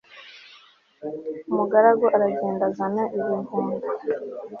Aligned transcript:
Umugaragu 1.49 2.05
aragenda 2.15 2.63
azana 2.69 3.03
ibihunda 3.15 3.87